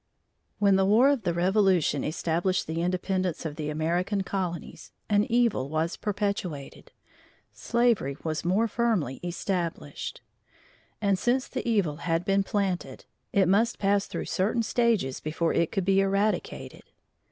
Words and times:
When 0.57 0.77
the 0.77 0.85
war 0.87 1.09
of 1.09 1.21
the 1.21 1.33
Revolution 1.35 2.03
established 2.03 2.65
the 2.65 2.81
independence 2.81 3.45
of 3.45 3.55
the 3.55 3.69
American 3.69 4.23
colonies, 4.23 4.91
an 5.11 5.25
evil 5.25 5.69
was 5.69 5.95
perpetuated, 5.95 6.91
slavery 7.53 8.17
was 8.23 8.43
more 8.43 8.67
firmly 8.67 9.19
established; 9.23 10.21
and 11.03 11.19
since 11.19 11.47
the 11.47 11.69
evil 11.69 11.97
had 11.97 12.25
been 12.25 12.41
planted, 12.41 13.05
it 13.31 13.47
must 13.47 13.77
pass 13.77 14.07
through 14.07 14.25
certain 14.25 14.63
stages 14.63 15.19
before 15.19 15.53
it 15.53 15.71
could 15.71 15.85
be 15.85 15.99
eradicated. 16.01 16.81